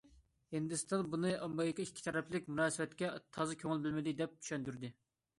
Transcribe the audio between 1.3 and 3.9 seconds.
ئامېرىكا ئىككى تەرەپلىك مۇناسىۋەتكە تازا كۆڭۈل